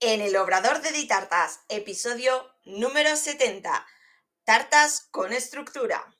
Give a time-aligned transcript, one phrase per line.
[0.00, 2.30] En el Obrador de Ditartas, episodio
[2.64, 3.84] número 70.
[4.44, 6.14] Tartas con estructura.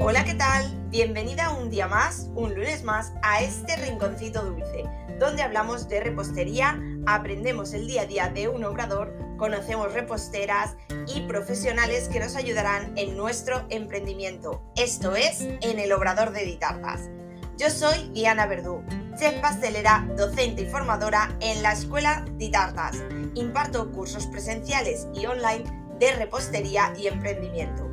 [0.00, 0.88] Hola, ¿qué tal?
[0.88, 4.84] Bienvenida un día más, un lunes más, a este rinconcito dulce,
[5.18, 10.74] donde hablamos de repostería, aprendemos el día a día de un obrador, conocemos reposteras
[11.14, 14.72] y profesionales que nos ayudarán en nuestro emprendimiento.
[14.74, 17.10] Esto es En el Obrador de Ditartas.
[17.58, 18.84] Yo soy Diana Verdú,
[19.16, 22.96] chef pastelera, docente y formadora en la Escuela Ditartas.
[23.34, 25.64] Imparto cursos presenciales y online
[25.98, 27.88] de repostería y emprendimiento.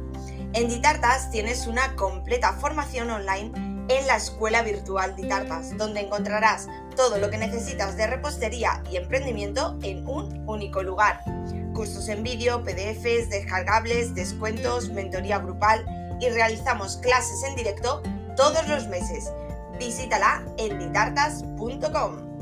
[0.54, 3.52] En Ditartas tienes una completa formación online
[3.88, 9.78] en la Escuela Virtual Ditartas, donde encontrarás todo lo que necesitas de repostería y emprendimiento
[9.82, 11.22] en un único lugar.
[11.74, 15.86] Cursos en vídeo, PDFs, descargables, descuentos, mentoría grupal
[16.20, 18.04] y realizamos clases en directo
[18.36, 19.32] todos los meses
[19.86, 22.34] visítala en ditartas.com.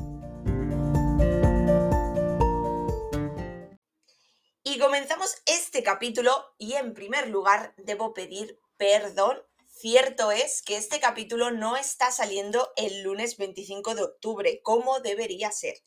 [4.64, 9.42] Y comenzamos este capítulo y en primer lugar debo pedir perdón.
[9.66, 15.52] Cierto es que este capítulo no está saliendo el lunes 25 de octubre como debería
[15.52, 15.78] ser.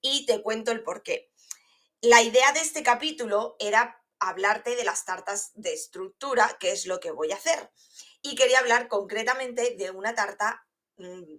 [0.00, 1.28] Y te cuento el por qué.
[2.02, 7.00] La idea de este capítulo era hablarte de las tartas de estructura, que es lo
[7.00, 7.72] que voy a hacer.
[8.22, 10.63] Y quería hablar concretamente de una tarta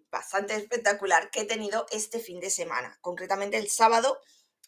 [0.10, 2.98] bastante espectacular que he tenido este fin de semana.
[3.02, 4.20] Concretamente el sábado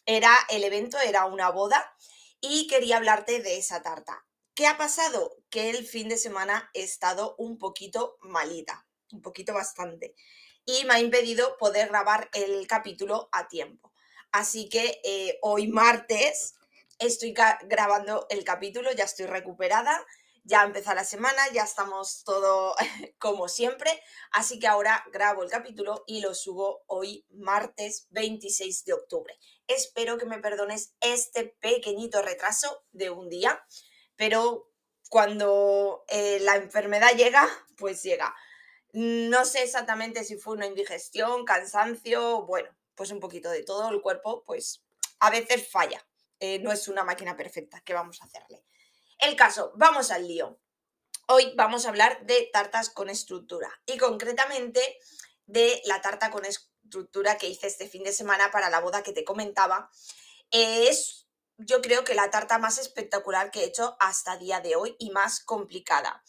[0.06, 1.94] era el evento, era una boda
[2.40, 4.24] y quería hablarte de esa tarta.
[4.54, 5.36] ¿Qué ha pasado?
[5.50, 10.14] Que el fin de semana he estado un poquito malita, un poquito bastante,
[10.64, 13.92] y me ha impedido poder grabar el capítulo a tiempo.
[14.32, 16.54] Así que eh, hoy martes
[16.98, 20.04] estoy grabando el capítulo, ya estoy recuperada
[20.48, 22.74] ya empezó la semana, ya estamos todo
[23.18, 23.90] como siempre,
[24.32, 29.38] así que ahora grabo el capítulo y lo subo hoy martes 26 de octubre.
[29.66, 33.62] Espero que me perdones este pequeñito retraso de un día,
[34.16, 34.72] pero
[35.10, 38.34] cuando eh, la enfermedad llega, pues llega.
[38.94, 44.00] No sé exactamente si fue una indigestión, cansancio, bueno, pues un poquito de todo, el
[44.00, 44.82] cuerpo pues
[45.20, 46.02] a veces falla.
[46.40, 48.64] Eh, no es una máquina perfecta, ¿qué vamos a hacerle?
[49.18, 50.60] El caso, vamos al lío.
[51.26, 54.80] Hoy vamos a hablar de tartas con estructura y concretamente
[55.44, 59.12] de la tarta con estructura que hice este fin de semana para la boda que
[59.12, 59.90] te comentaba.
[60.52, 64.94] Es, yo creo que la tarta más espectacular que he hecho hasta día de hoy
[65.00, 66.22] y más complicada.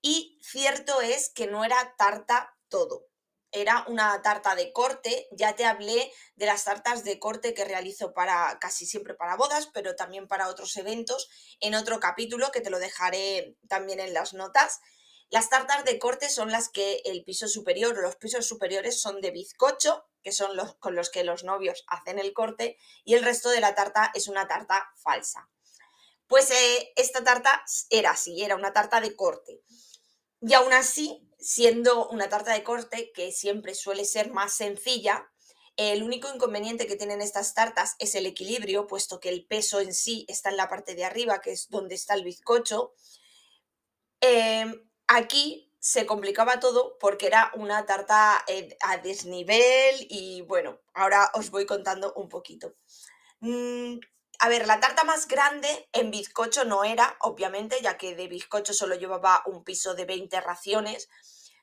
[0.00, 3.11] Y cierto es que no era tarta todo
[3.52, 5.28] era una tarta de corte.
[5.30, 9.68] Ya te hablé de las tartas de corte que realizo para casi siempre para bodas,
[9.72, 11.28] pero también para otros eventos
[11.60, 14.80] en otro capítulo que te lo dejaré también en las notas.
[15.32, 19.22] Las tartas de corte son las que el piso superior o los pisos superiores son
[19.22, 23.24] de bizcocho, que son los con los que los novios hacen el corte, y el
[23.24, 25.48] resto de la tarta es una tarta falsa.
[26.26, 29.62] Pues eh, esta tarta era así, era una tarta de corte.
[30.42, 35.30] Y aún así, siendo una tarta de corte que siempre suele ser más sencilla,
[35.76, 39.94] el único inconveniente que tienen estas tartas es el equilibrio, puesto que el peso en
[39.94, 42.92] sí está en la parte de arriba, que es donde está el bizcocho.
[44.20, 51.30] Em, aquí se complicaba todo porque era una tarta eh, a desnivel y bueno, ahora
[51.34, 52.74] os voy contando un poquito.
[53.40, 53.98] Mm,
[54.42, 58.74] a ver, la tarta más grande en bizcocho no era, obviamente, ya que de bizcocho
[58.74, 61.08] solo llevaba un piso de 20 raciones.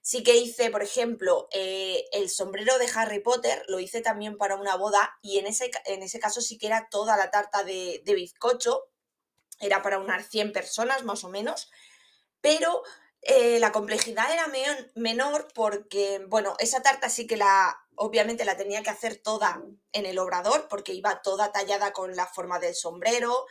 [0.01, 4.55] Sí que hice, por ejemplo, eh, el sombrero de Harry Potter, lo hice también para
[4.55, 8.01] una boda y en ese, en ese caso sí que era toda la tarta de,
[8.05, 8.85] bizcocho,
[9.59, 11.69] era para unas 100 personas más o menos,
[12.39, 12.83] pero
[13.23, 14.47] eh, la complejidad era
[14.95, 19.61] menor porque, bueno, esa tarta sí que la, obviamente la tenía que hacer toda
[19.91, 23.45] en el obrador porque iba toda tallada con la forma del sombrero,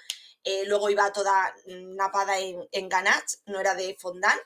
[0.44, 4.41] eh, luego iba toda napada en, en ganache, no era de fondant.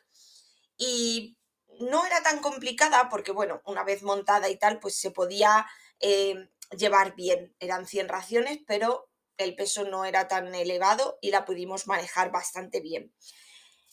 [0.76, 1.36] Y
[1.80, 5.66] no era tan complicada porque, bueno, una vez montada y tal, pues se podía
[6.00, 7.54] eh, llevar bien.
[7.60, 12.80] Eran 100 raciones, pero el peso no era tan elevado y la pudimos manejar bastante
[12.80, 13.14] bien.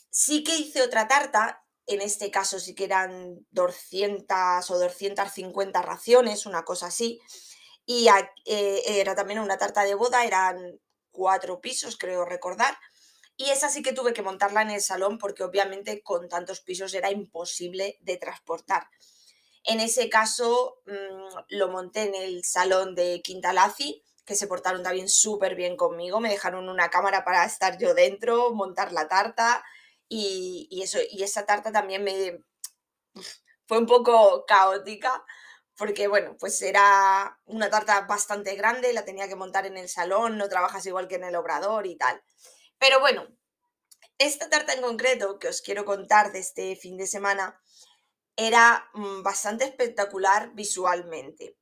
[0.09, 6.45] Sí que hice otra tarta en este caso sí que eran 200 o 250 raciones,
[6.45, 7.19] una cosa así.
[7.85, 8.07] Y
[8.45, 10.79] eh, era también una tarta de boda, eran
[11.11, 12.77] cuatro pisos, creo recordar.
[13.35, 16.93] Y esa sí que tuve que montarla en el salón porque obviamente con tantos pisos
[16.93, 18.87] era imposible de transportar.
[19.63, 25.09] En ese caso mm, lo monté en el salón de Quintalazi, que se portaron también
[25.09, 26.19] súper bien conmigo.
[26.19, 29.63] Me dejaron una cámara para estar yo dentro, montar la tarta
[30.09, 32.43] y, eso, y esa tarta también me
[33.67, 35.23] fue un poco caótica
[35.77, 40.37] porque bueno, pues era una tarta bastante grande, la tenía que montar en el salón,
[40.37, 42.21] no trabajas igual que en el obrador y tal.
[42.77, 43.27] Pero bueno,
[44.17, 47.61] esta tarta en concreto que os quiero contar de este fin de semana
[48.35, 51.55] era mm, bastante espectacular visualmente.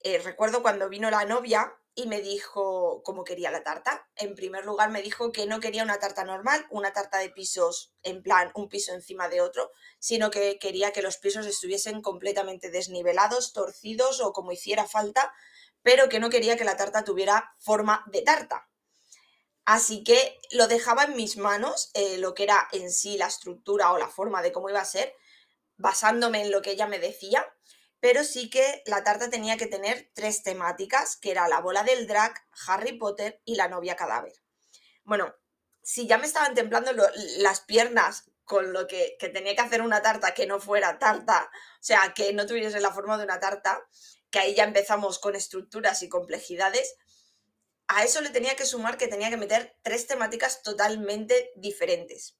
[0.00, 4.08] Eh, recuerdo cuando vino la novia y me dijo cómo quería la tarta.
[4.16, 7.92] En primer lugar me dijo que no quería una tarta normal, una tarta de pisos
[8.02, 12.70] en plan un piso encima de otro, sino que quería que los pisos estuviesen completamente
[12.70, 15.32] desnivelados, torcidos o como hiciera falta,
[15.82, 18.68] pero que no quería que la tarta tuviera forma de tarta.
[19.64, 23.92] Así que lo dejaba en mis manos, eh, lo que era en sí la estructura
[23.92, 25.14] o la forma de cómo iba a ser,
[25.76, 27.46] basándome en lo que ella me decía
[28.02, 32.08] pero sí que la tarta tenía que tener tres temáticas, que era la bola del
[32.08, 32.34] drag,
[32.66, 34.32] Harry Potter y la novia cadáver.
[35.04, 35.32] Bueno,
[35.82, 36.90] si ya me estaban templando
[37.38, 41.48] las piernas con lo que, que, tenía que hacer una tarta que no fuera tarta,
[41.54, 43.86] o sea, que no tuviese la forma de una tarta,
[44.32, 46.96] que ahí ya empezamos con estructuras y complejidades,
[47.86, 52.36] a eso le tenía que sumar que tenía que meter tres temáticas totalmente diferentes.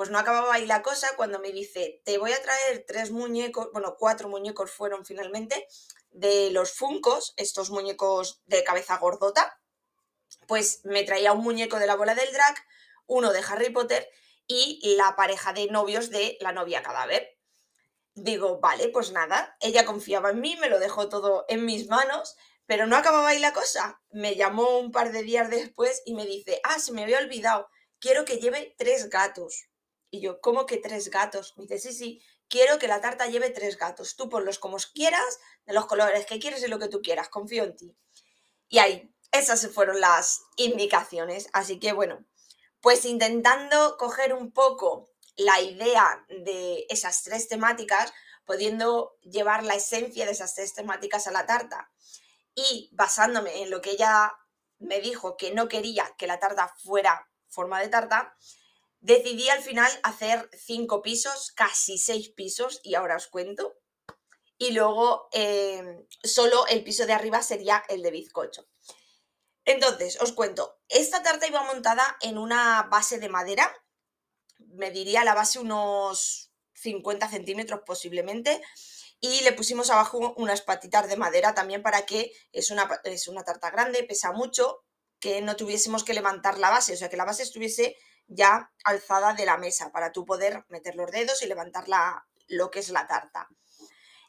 [0.00, 3.68] Pues no acababa ahí la cosa cuando me dice, te voy a traer tres muñecos,
[3.74, 5.68] bueno, cuatro muñecos fueron finalmente,
[6.10, 9.60] de los Funcos, estos muñecos de cabeza gordota.
[10.48, 12.54] Pues me traía un muñeco de la bola del drag,
[13.08, 14.08] uno de Harry Potter
[14.46, 17.36] y la pareja de novios de la novia cadáver.
[18.14, 22.38] Digo, vale, pues nada, ella confiaba en mí, me lo dejó todo en mis manos,
[22.64, 24.00] pero no acababa ahí la cosa.
[24.08, 27.68] Me llamó un par de días después y me dice, ah, se me había olvidado,
[27.98, 29.69] quiero que lleve tres gatos.
[30.10, 31.54] Y yo, ¿cómo que tres gatos?
[31.56, 34.16] Me dice, sí, sí, quiero que la tarta lleve tres gatos.
[34.16, 37.64] Tú ponlos como quieras, de los colores que quieres y lo que tú quieras, confío
[37.64, 37.96] en ti.
[38.68, 41.48] Y ahí, esas fueron las indicaciones.
[41.52, 42.24] Así que bueno,
[42.80, 48.12] pues intentando coger un poco la idea de esas tres temáticas,
[48.44, 51.90] pudiendo llevar la esencia de esas tres temáticas a la tarta
[52.54, 54.32] y basándome en lo que ella
[54.78, 58.36] me dijo que no quería que la tarta fuera forma de tarta,
[59.00, 63.74] Decidí al final hacer cinco pisos, casi seis pisos, y ahora os cuento.
[64.58, 68.68] Y luego em, solo el piso de arriba sería el de bizcocho.
[69.64, 73.74] Entonces, os cuento, esta tarta iba montada en una base de madera,
[74.58, 78.60] me diría la base unos 50 centímetros posiblemente,
[79.20, 83.44] y le pusimos abajo unas patitas de madera también para que es una, es una
[83.44, 84.84] tarta grande, pesa mucho,
[85.20, 87.96] que no tuviésemos que levantar la base, o sea, que la base estuviese
[88.30, 91.84] ya alzada de la mesa para tú poder meter los dedos y levantar
[92.48, 93.48] lo que es la tarta.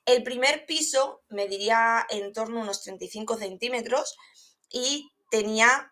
[0.06, 4.18] El primer piso mediría en torno a unos 35 centímetros
[4.70, 5.92] y tenía,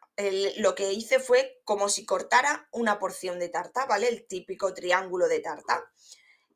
[0.58, 4.10] lo que hice fue como si cortara una porción de tarta, ¿vale?
[4.10, 5.84] El típico triángulo de tarta.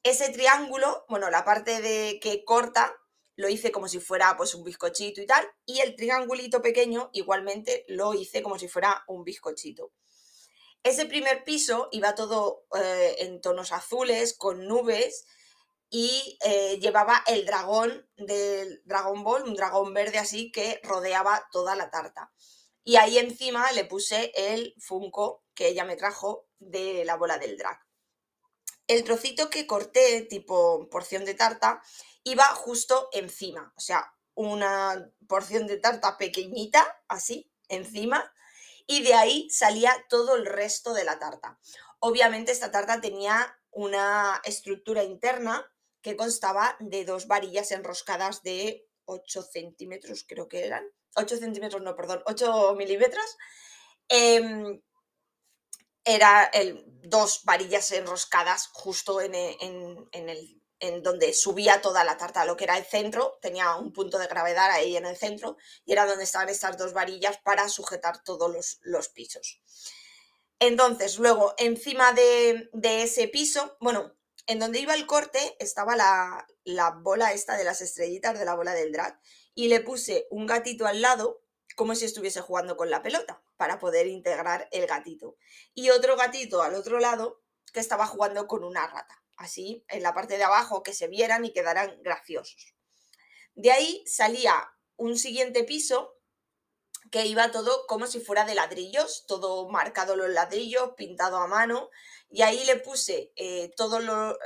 [0.02, 2.94] Ese triángulo, bueno, la parte de que corta
[3.36, 7.86] lo hice como si fuera pues un bizcochito y tal, y el triangulito pequeño igualmente
[7.88, 9.92] lo hice como si fuera un bizcochito.
[10.84, 15.26] Ese primer piso iba todo eh, en tonos azules, con nubes,
[15.90, 21.76] y eh, llevaba el dragón del Dragon Ball, un dragón verde así que rodeaba toda
[21.76, 22.34] la tarta.
[22.84, 27.58] Y ahí encima le puse el Funko que ella me trajo de la bola del
[27.58, 27.80] drag.
[28.88, 31.82] El trocito que corté, tipo porción de tarta,
[32.24, 38.34] iba justo encima, o sea, una porción de tarta pequeñita, así, encima,
[38.88, 41.60] y de ahí salía todo el resto de la tarta.
[42.00, 45.66] Obviamente esta tarta tenía una estructura interna
[46.02, 50.86] que constaba de dos varillas enroscadas de 8 centímetros, creo que eran.
[51.16, 53.38] 8 centímetros, no, perdón, 8 milímetros.
[54.10, 54.82] Eh,
[56.06, 62.18] era el, dos varillas enroscadas justo en, en, en el en donde subía toda la
[62.18, 65.56] tarta, lo que era el centro, tenía un punto de gravedad ahí en el centro
[65.86, 69.62] y era donde estaban estas dos varillas para sujetar todos los, pisos.
[70.60, 74.14] Entonces, luego, encima de, ese piso, bueno,
[74.46, 78.56] en donde iba el corte estaba la, la bola esta de las estrellitas de la
[78.56, 79.18] bola del drag
[79.56, 81.46] y le puse un gatito al lado
[81.78, 85.38] como si estuviese jugando con la pelota para poder integrar el gatito.
[85.74, 90.14] Y otro gatito al otro lado que estaba jugando con una rata así en la
[90.14, 92.76] parte de abajo que se vieran y quedaran graciosos.
[93.56, 96.16] De ahí salía un siguiente piso
[97.12, 101.90] que iba todo como si fuera de ladrillos, todo marcado los ladrillos, pintado a mano,
[102.30, 104.38] y ahí le puse eh, todo lo,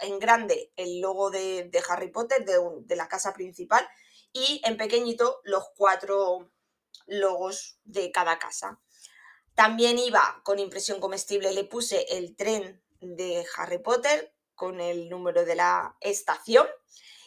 [0.00, 3.86] en grande el logo de, Harry Potter, de, de, la casa principal,
[4.32, 6.50] y en pequeñito los cuatro
[7.06, 8.80] logos de cada casa.
[9.54, 15.44] También iba con impresión comestible, le puse el tren de Harry Potter con el número
[15.44, 16.66] de la estación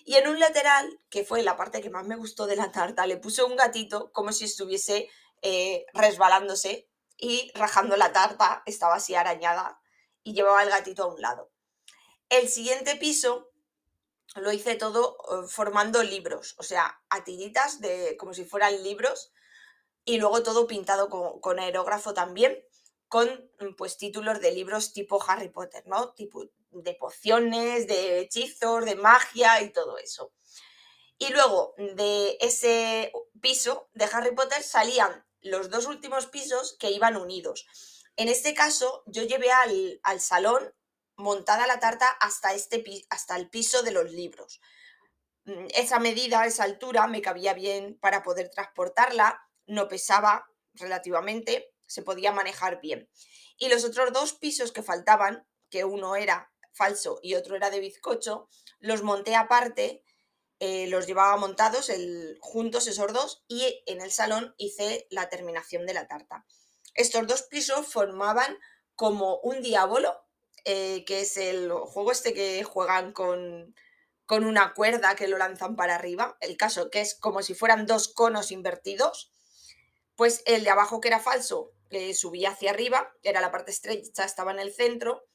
[0.05, 3.05] Y en un lateral, que fue la parte que más me gustó de la tarta,
[3.05, 5.09] le puse un gatito como si estuviese
[5.41, 9.79] eh, resbalándose y rajando la tarta, estaba así arañada
[10.24, 11.51] y llevaba el gatito a un lado.
[12.29, 13.51] El siguiente piso
[14.36, 17.24] lo hice todo eh, formando libros, o sea, a
[17.79, 19.31] de como si fueran libros
[20.05, 22.63] y luego todo pintado con, aerógrafo también,
[23.07, 23.27] con
[23.59, 26.13] mm, pues títulos de libros tipo Harry Potter, ¿no?
[26.13, 30.34] Tipo de pociones, de hechizos, de magia y todo eso.
[31.18, 33.12] Y luego de ese
[33.42, 37.66] piso de Harry Potter salían los dos últimos pisos que iban unidos.
[38.16, 40.74] En este caso, yo llevé al, al salón
[41.20, 44.62] montada la tarta hasta, este, hasta el piso de los libros.
[45.46, 52.02] Mm, esa medida, esa altura, me cabía bien para poder transportarla, no pesaba relativamente, se
[52.02, 53.10] podía manejar bien.
[53.58, 57.80] Y los otros dos pisos que faltaban, que uno era falso y otro era de
[57.80, 58.48] bizcocho,
[58.80, 60.04] los monté aparte,
[60.60, 65.86] eh, los llevaba montados el, juntos esos dos y en el salón hice la terminación
[65.86, 66.46] de la tarta.
[66.94, 68.58] Estos dos pisos formaban
[68.96, 70.26] como un diablo
[70.66, 73.74] eh, que es el juego este que juegan con,
[74.26, 77.86] con una cuerda que lo lanzan para arriba, el caso que es como si fueran
[77.86, 79.32] dos conos invertidos,
[80.16, 84.26] pues el de abajo que era falso que subía hacia arriba, era la parte estrecha,
[84.26, 85.26] estaba en el centro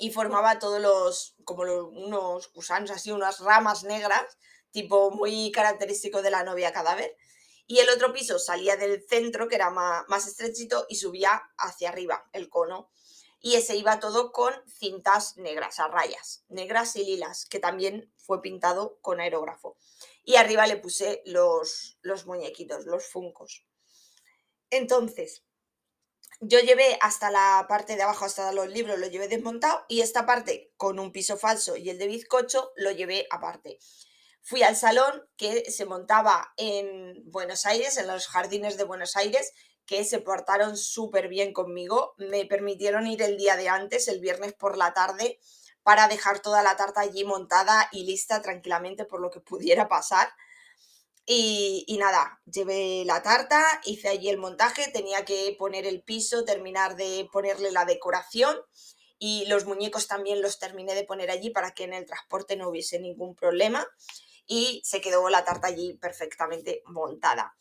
[0.00, 4.38] y formaba todos los, como unos gusanos así, unas ramas negras,
[4.70, 7.16] tipo muy característico de la novia cadáver.
[7.66, 11.90] Y el otro piso salía del centro, que era más, más estrechito, y subía hacia
[11.90, 12.90] arriba, el cono
[13.40, 18.42] y ese iba todo con cintas negras, a rayas, negras y lilas, que también fue
[18.42, 19.78] pintado con aerógrafo.
[20.24, 23.64] Y arriba le puse los, los muñequitos, los funcos.
[24.68, 25.42] Entonces,
[26.40, 30.24] yo llevé hasta la parte de abajo, hasta los libros, lo llevé desmontado y esta
[30.24, 33.78] parte con un piso falso y el de bizcocho lo llevé aparte.
[34.42, 39.52] Fui al salón que se montaba en Buenos Aires, en los jardines de Buenos Aires,
[39.84, 42.14] que se portaron súper bien conmigo.
[42.16, 45.38] Me permitieron ir el día de antes, el viernes por la tarde,
[45.82, 50.30] para dejar toda la tarta allí montada y lista tranquilamente por lo que pudiera pasar.
[51.32, 56.44] Y, y, nada, llevé la tarta, hice allí el montaje, tenía que poner el piso,
[56.44, 58.56] terminar de ponerle la decoración
[59.16, 62.68] y los muñecos también los terminé de poner allí para que en el transporte no
[62.68, 63.86] hubiese ningún problema
[64.44, 67.54] y se quedó la tarta allí perfectamente montada.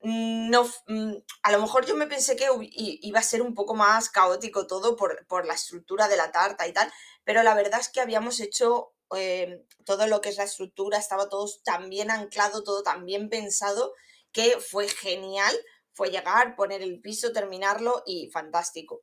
[0.00, 3.74] Mm, no, mm, a lo mejor yo me pensé que iba a ser un poco
[3.74, 6.90] más caótico todo por, la estructura de la tarta y tal,
[7.24, 11.28] pero la verdad es que habíamos hecho eh, todo lo que es la estructura, estaba
[11.28, 13.94] todo tan bien anclado, todo tan bien pensado,
[14.32, 15.54] que fue genial,
[15.94, 19.02] fue llegar, poner el piso, terminarlo y fantástico.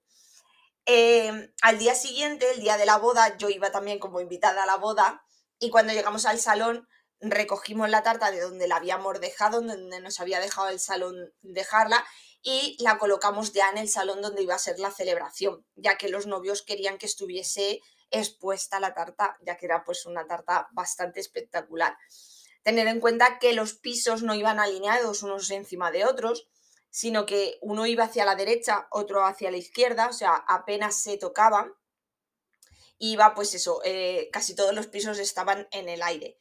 [0.86, 4.66] Em, al día siguiente, el día de la boda, yo iba también como invitada a
[4.66, 5.24] la boda
[5.60, 6.88] y cuando llegamos al salón,
[7.20, 12.06] recogimos la tarta de donde la habíamos dejado, donde nos había dejado el salón dejarla,
[12.42, 16.10] y la colocamos ya en el salón donde iba a ser la celebración, ya que
[16.10, 21.20] los novios querían que estuviese expuesta la tarta, ya que era pues una tarta bastante
[21.20, 21.98] espectacular.
[22.64, 26.48] Tener en cuenta que los pisos no iban alineados unos encima de otros,
[26.90, 31.18] sino que uno iba hacia la derecha, otro hacia la izquierda, o sea, apenas se
[31.18, 31.74] tocaban.
[32.98, 36.38] Iba, pues eso, eh, casi todos los pisos estaban en el aire.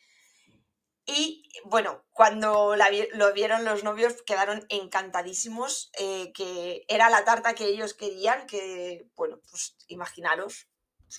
[1.11, 7.65] Y bueno, cuando lo vieron los novios quedaron encantadísimos, eh, que era la tarta que
[7.65, 10.69] ellos querían, que bueno, pues imaginaros,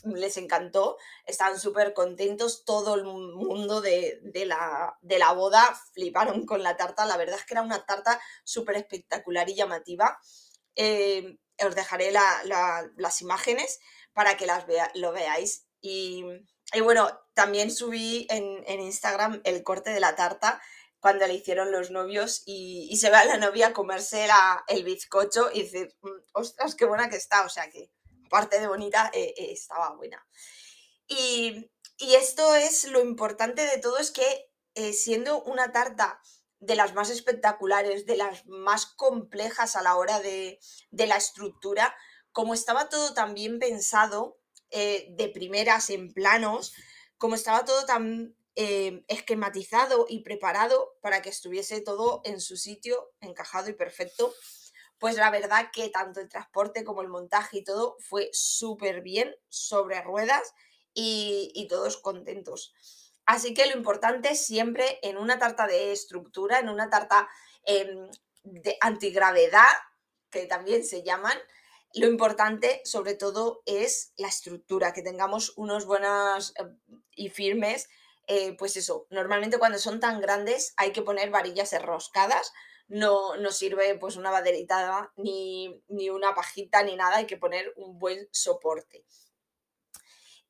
[0.04, 6.64] les encantó, estaban súper contentos, todo el mundo de, la, de, la, boda fliparon con
[6.64, 10.20] la tarta, la verdad es que era una tarta súper espectacular y llamativa.
[10.76, 13.80] Eh, os dejaré las imágenes
[14.14, 14.66] para que las
[14.96, 15.66] lo veáis.
[15.82, 16.24] Y,
[16.74, 20.62] y bueno, también subí en, Instagram el corte de la tarta
[21.00, 24.28] cuando le hicieron los novios y, se ve a la novia comerse
[24.68, 27.44] el bizcocho y decir, mm, ostras, qué buena que está.
[27.46, 27.92] O sea que,
[28.30, 30.26] aparte de bonita, eh, eh, estaba buena.
[31.08, 36.22] Y, esto es lo importante de todo, es que eh, siendo una tarta
[36.60, 40.60] de las más espectaculares, de las más complejas a la hora de,
[40.92, 41.94] de la estructura,
[42.32, 44.38] como estaba todo tan bien pensado,
[44.72, 46.74] de primeras en planos,
[47.18, 53.70] como estaba todo tan esquematizado y preparado para que estuviese todo en su sitio, encajado
[53.72, 54.32] y perfecto,
[55.00, 59.36] pues la verdad que tanto el transporte como el montaje y todo fue súper bien
[59.48, 60.54] sobre ruedas
[60.94, 62.74] y, todos contentos.
[63.26, 67.30] Así que lo importante siempre en una tarta de estructura, en una tarta
[67.64, 68.10] em,
[68.44, 69.72] de antigravedad,
[70.30, 71.38] que también se llaman,
[71.94, 76.66] lo importante, sobre todo, es la estructura, que tengamos unos buenas eh,
[77.16, 77.88] y firmes
[78.32, 82.54] eh, pues eso, normalmente cuando son tan grandes hay que poner varillas enroscadas,
[82.90, 87.72] no, no sirve pues una baderita ni, ni una pajita ni nada, hay que poner
[87.78, 89.06] un buen soporte.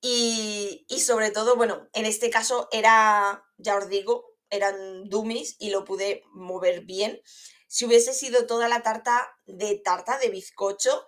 [0.01, 5.71] Y, y, sobre todo, bueno, en este caso era, ya os digo, eran dummies y
[5.71, 7.21] lo pude mover bien.
[7.67, 11.05] Si hubiese sido toda la tarta de tarta de bizcocho,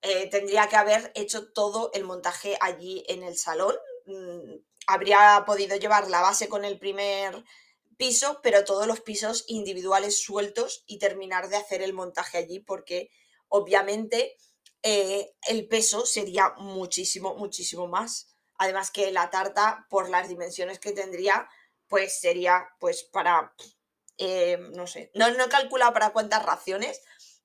[0.00, 3.76] eh, tendría que haber hecho todo el montaje allí en el salón.
[4.06, 7.44] Mm, habría podido llevar la base con el primer
[7.96, 13.10] piso, pero todos los pisos individuales sueltos y terminar de hacer el montaje allí porque
[13.48, 14.36] obviamente
[14.82, 18.34] eh, el peso sería muchísimo, muchísimo más.
[18.58, 21.48] Además que la tarta, por las dimensiones que tendría,
[21.88, 23.54] pues sería pues para,
[24.18, 27.02] eh, no sé, no, no he calculado para cuántas raciones,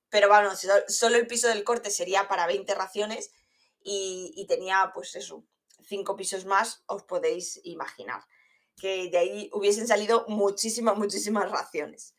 [0.08, 0.50] pero bueno,
[0.88, 3.32] solo el piso del corte sería para 20 raciones
[3.82, 5.44] y, y tenía pues eso,
[5.86, 8.22] cinco pisos más, os podéis imaginar
[8.76, 12.14] que de ahí hubiesen salido muchísimas, muchísimas raciones.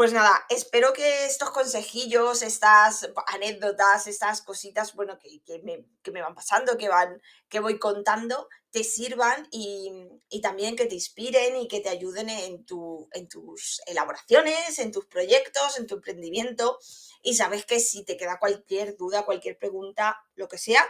[0.00, 6.78] Pues nada, espero que estos consejillos, estas anécdotas, estas cositas, bueno, que, me, van pasando,
[6.78, 9.92] que, van, que voy contando, te sirvan y,
[10.40, 15.04] también que te inspiren y que te ayuden en, tu, en tus elaboraciones, en tus
[15.04, 16.78] proyectos, en tu emprendimiento.
[17.22, 20.88] Y sabes que si te queda cualquier duda, cualquier pregunta, lo que sea,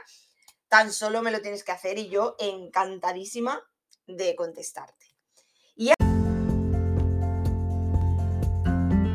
[0.69, 3.61] tan solo me lo tienes que hacer y yo encantadísima
[4.17, 5.07] de contestarte.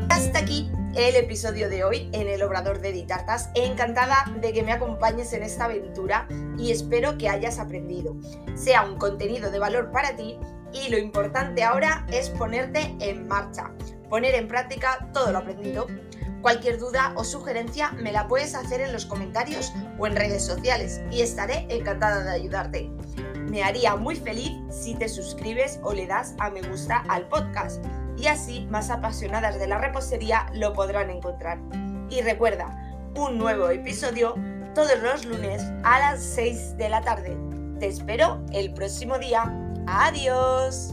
[0.08, 3.50] Hasta aquí el episodio de hoy en el Obrador de Ditartas.
[3.54, 6.26] Encantada de que me acompañes en esta aventura
[6.58, 8.16] y espero que hayas aprendido.
[8.54, 10.38] Sea un contenido de valor para ti
[10.72, 13.72] y lo importante ahora es ponerte en marcha,
[14.08, 15.86] poner en práctica todo lo aprendido
[16.46, 21.00] Cualquier duda o sugerencia me la puedes hacer en los comentarios o en redes sociales
[21.10, 22.95] y estaré encantada de ayudarte.
[23.56, 27.82] Me haría muy feliz si te suscribes o le das a me gusta al podcast
[28.18, 31.58] y así más apasionadas de la repostería lo podrán encontrar.
[32.10, 32.66] Y recuerda,
[33.14, 34.34] un nuevo episodio
[34.74, 37.34] todos los lunes a las 6 de la tarde.
[37.80, 39.50] Te espero el próximo día.
[39.86, 40.92] Adiós.